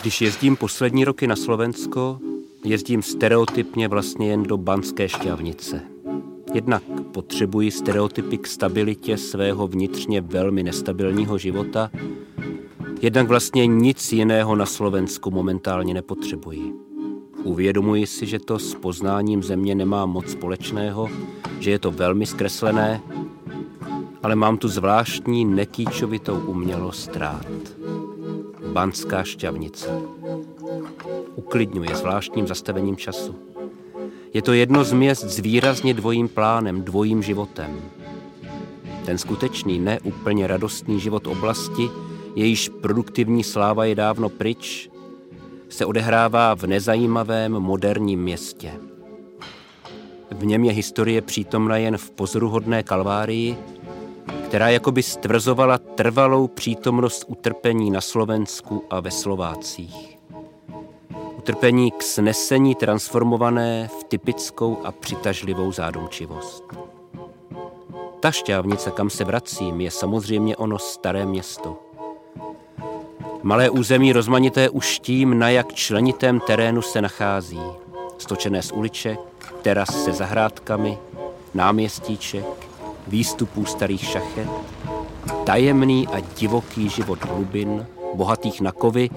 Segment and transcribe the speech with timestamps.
[0.00, 2.18] Když jezdím poslední roky na Slovensko,
[2.64, 5.82] jezdím stereotypně vlastně jen do Banské šťavnice.
[6.54, 11.90] Jednak potřebuji stereotypy k stabilitě svého vnitřně velmi nestabilního života,
[13.02, 16.74] jednak vlastně nic jiného na Slovensku momentálně nepotřebuji.
[17.42, 21.08] Uvědomuji si, že to s poznáním země nemá moc společného,
[21.58, 23.00] že je to velmi zkreslené,
[24.22, 27.46] ale mám tu zvláštní nekýčovitou umělost rád.
[28.70, 29.90] Banská šťavnice.
[31.34, 33.34] Uklidňuje zvláštním zastavením času.
[34.34, 37.80] Je to jedno z měst s výrazně dvojím plánem, dvojím životem.
[39.04, 41.90] Ten skutečný, neúplně radostný život oblasti,
[42.36, 44.90] jejíž produktivní sláva je dávno pryč,
[45.68, 48.72] se odehrává v nezajímavém moderním městě.
[50.30, 53.56] V něm je historie přítomna jen v pozoruhodné kalvárii,
[54.50, 60.18] která jakoby stvrzovala trvalou přítomnost utrpení na Slovensku a ve Slovácích.
[61.38, 66.64] Utrpení k snesení transformované v typickou a přitažlivou zádomčivost.
[68.20, 71.78] Ta šťávnice, kam se vracím, je samozřejmě ono staré město.
[73.42, 77.60] Malé území rozmanité už tím, na jak členitém terénu se nachází.
[78.18, 79.20] Stočené z uliček,
[79.62, 80.98] teras se zahrádkami,
[81.54, 82.69] náměstíček,
[83.06, 84.48] výstupů starých šachet,
[85.44, 89.10] tajemný a divoký život hlubin, bohatých na kovy,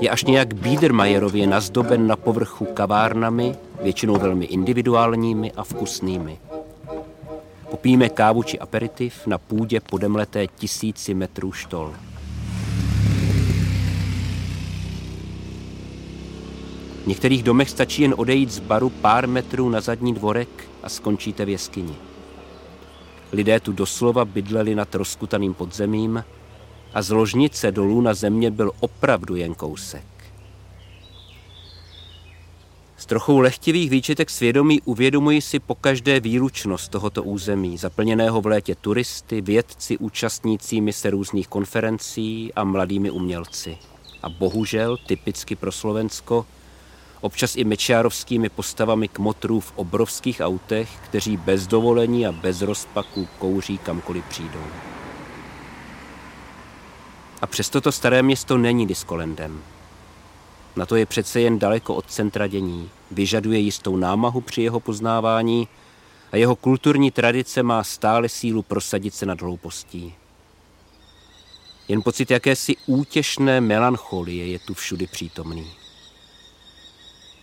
[0.00, 6.38] je až nějak Biedermajerově nazdoben na povrchu kavárnami, většinou velmi individuálními a vkusnými.
[7.70, 11.92] Popíme kávu či aperitiv na půdě podemleté tisíci metrů štol.
[17.02, 20.48] V některých domech stačí jen odejít z baru pár metrů na zadní dvorek
[20.82, 22.11] a skončíte v jeskyni.
[23.32, 26.24] Lidé tu doslova bydleli nad rozkutaným podzemím
[26.94, 30.04] a z ložnice dolů na země byl opravdu jen kousek.
[32.96, 38.74] S trochou lehtivých výčetek svědomí uvědomuji si po každé výlučnost tohoto území, zaplněného v létě
[38.74, 43.78] turisty, vědci účastnícími se různých konferencí a mladými umělci.
[44.22, 46.46] A bohužel, typicky pro Slovensko,
[47.22, 53.78] občas i mečiárovskými postavami kmotrů v obrovských autech, kteří bez dovolení a bez rozpaku kouří
[53.78, 54.64] kamkoliv přijdou.
[57.42, 59.62] A přesto to staré město není diskolendem.
[60.76, 65.68] Na to je přece jen daleko od centra dění, vyžaduje jistou námahu při jeho poznávání
[66.32, 70.14] a jeho kulturní tradice má stále sílu prosadit se nad hloupostí.
[71.88, 75.81] Jen pocit jakési útěšné melancholie je tu všudy přítomný.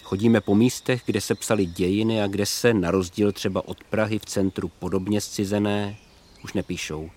[0.10, 4.20] Chodíme po místech, kde se psaly dějiny a kde se, na rozdíl třeba od Prahy
[4.20, 5.98] v centru podobně zcizené,
[6.44, 7.10] už nepíšou.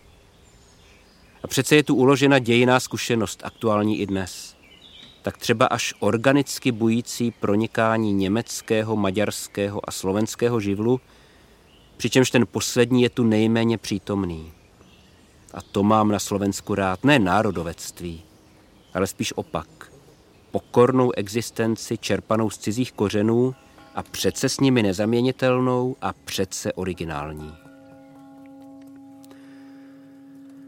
[1.43, 4.57] A přece je tu uložena dějiná zkušenost, aktuální i dnes.
[5.23, 11.01] Tak třeba až organicky bující pronikání německého, maďarského a slovenského živlu,
[11.97, 14.53] přičemž ten poslední je tu nejméně přítomný.
[15.55, 18.23] A to mám na Slovensku rád, ne národovectví,
[18.95, 19.92] ale spíš opak
[20.53, 23.55] pokornou existenci čerpanou z cizích kořenů
[23.95, 27.55] a přece s nimi nezaměnitelnou a přece originální.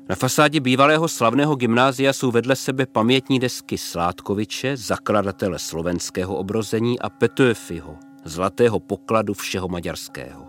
[0.09, 7.11] Na fasádě bývalého slavného gymnázia jsou vedle sebe pamětní desky Sládkoviče, zakladatele slovenského obrození a
[7.11, 10.47] Petöfiho, zlatého pokladu všeho maďarského.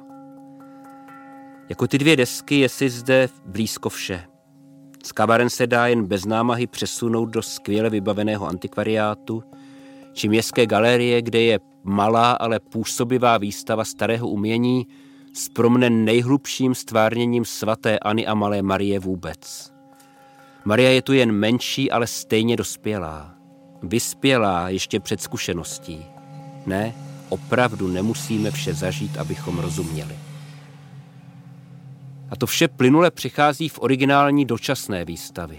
[1.70, 4.24] Jako ty dvě desky je si zde blízko vše–
[5.06, 9.44] z kavaren se dá jen bez námahy přesunout do skvěle vybaveného antikvariátu
[10.14, 14.88] či městské galerie, kde je malá, ale působivá výstava starého umění
[15.34, 19.72] s promne nejhlubším stvárněním svatéAny a malé Marie vůbec.
[20.66, 23.34] Maria je tu jen menší, ale stejně dospělá.
[23.84, 26.06] Vyspělá ještě před zkušeností.
[26.66, 26.94] Ne,
[27.30, 30.25] opravdu nemusíme vše zažít, abychom rozuměli.
[32.36, 35.58] A to vše plynule přichází v originální dočasné výstavy.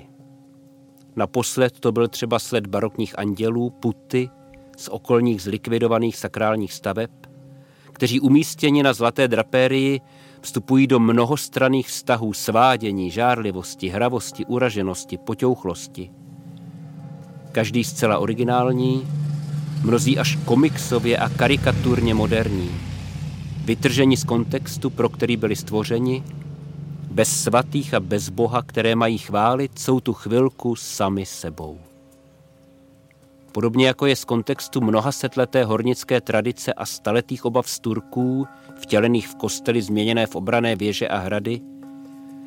[1.17, 4.31] Naposled to byl třeba sled barokních andělů, puty
[4.76, 7.11] z okolních zlikvidovaných sakrálních staveb,
[7.93, 10.00] kteří umístěni na zlaté drapérii
[10.40, 16.11] vstupují do mnohostranných vztahů svádění, žárlivosti, hravosti, uraženosti, poťouchlosti.
[17.52, 19.08] Každý zcela originální,
[19.84, 22.70] mnozí až komiksově a karikaturně moderní,
[23.64, 26.23] vytrženi z kontextu, pro který byli stvořeni
[27.16, 31.78] bez svatých a bez Boha, které mají chválit, jsou tu chvilku sami sebou.
[33.52, 38.46] Podobně jako je z kontextu mnoha setleté hornické tradice a staletých obav z Turků,
[38.80, 41.60] vtělených v kostely změněné v obrané věže a hrady,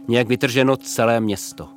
[0.07, 1.69] nějak vytrženo celé město.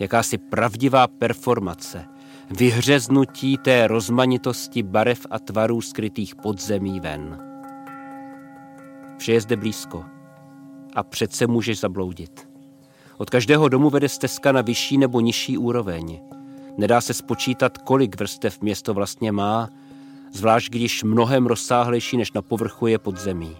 [0.00, 2.04] Jakási pravdivá performace,
[2.50, 7.38] vyhřeznutí té rozmanitosti barev a tvarů skrytých podzemí ven.
[9.18, 10.13] Vše je zde blízko
[10.94, 12.48] a přece můžeš zabloudit.
[13.18, 16.20] Od každého domu vede stezka na vyšší nebo nižší úroveň.
[16.78, 19.68] Nedá se spočítat, kolik vrstev město vlastně má,
[20.32, 23.56] zvlášť když mnohem rozsáhlejší než na povrchu je podzemí.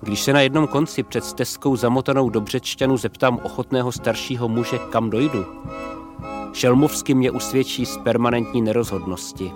[0.00, 5.10] Když se na jednom konci před stezkou zamotanou do břečťanu zeptám ochotného staršího muže, kam
[5.10, 5.46] dojdu,
[6.52, 9.52] Šelmovsky mě usvědčí z permanentní nerozhodnosti.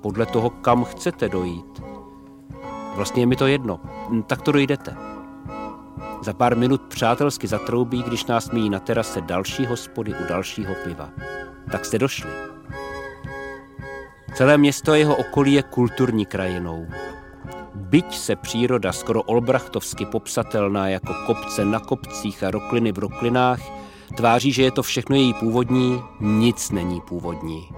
[0.00, 1.79] Podle toho, kam chcete dojít.
[2.94, 3.80] Vlastně je mi to jedno,
[4.26, 4.96] tak to dojdete.
[6.22, 11.10] Za pár minut přátelsky zatroubí, když nás míjí na terase další hospody u dalšího piva.
[11.72, 12.30] Tak jste došli.
[14.34, 16.86] Celé město a jeho okolí je kulturní krajinou.
[17.74, 23.60] Byť se příroda skoro olbrachtovsky popsatelná jako kopce na kopcích a rokliny v roklinách
[24.16, 27.68] tváří, že je to všechno její původní, nic není původní.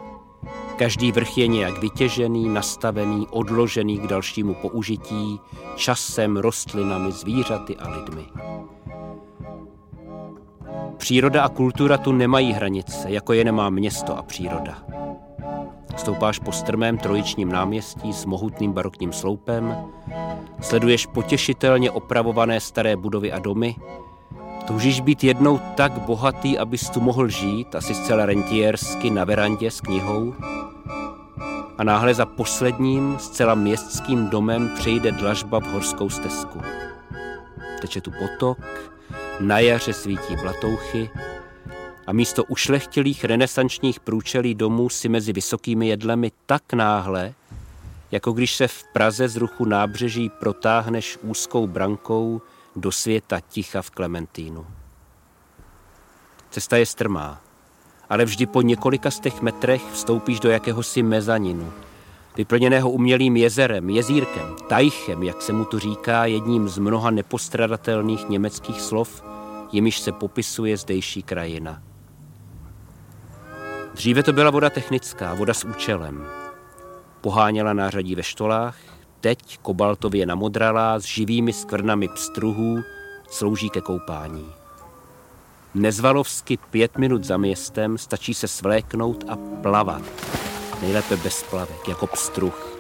[0.82, 5.40] Každý vrch je nějak vytěžený, nastavený, odložený k dalšímu použití,
[5.76, 8.22] časem, rostlinami, zvířaty a lidmi.
[10.96, 14.78] Příroda a kultura tu nemají hranice, jako je nemá město a příroda.
[15.96, 19.76] Stoupáš po strmém trojičním náměstí s mohutným barokním sloupem,
[20.60, 23.76] sleduješ potěšitelně opravované staré budovy a domy,
[24.66, 29.80] toužíš být jednou tak bohatý, abys tu mohl žít, asi zcela rentiersky na verandě s
[29.80, 30.34] knihou,
[31.82, 36.60] a náhle za posledním, zcela městským domem přejde dlažba v horskou stezku.
[37.80, 38.58] Teče tu potok,
[39.40, 41.10] na jaře svítí blatouchy
[42.06, 47.34] a místo ušlechtilých renesančních průčelí domů si mezi vysokými jedlemi tak náhle,
[48.10, 52.42] jako když se v Praze z ruchu nábřeží protáhneš úzkou brankou
[52.76, 54.66] do světa ticha v Klementínu.
[56.50, 57.40] Cesta je strmá,
[58.12, 61.72] ale vždy po několika stech metrech vstoupíš do jakéhosi mezaninu,
[62.36, 68.80] vyplněného umělým jezerem, jezírkem, tajchem, jak se mu tu říká, jedním z mnoha nepostradatelných německých
[68.80, 69.24] slov,
[69.72, 71.82] jimiž se popisuje zdejší krajina.
[73.94, 76.26] Dříve to byla voda technická, voda s účelem.
[77.20, 78.76] Poháněla nářadí ve štolách,
[79.20, 82.78] teď kobaltově namodralá s živými skvrnami pstruhů
[83.30, 84.61] slouží ke koupání.
[85.74, 90.02] Nezvalovsky pět minut za městem stačí se svléknout a plavat.
[90.82, 92.78] Nejlépe bez plavek, jako pstruh.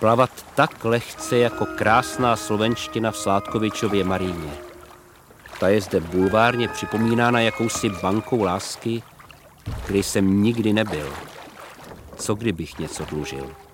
[0.00, 4.52] Plavat tak lehce jako krásná slovenština v Sládkovičově Maríně.
[5.60, 9.02] Ta je zde bulvárně připomínána jakousi bankou lásky,
[9.86, 11.12] kde jsem nikdy nebyl.
[12.16, 13.65] Co kdybych něco dlužil?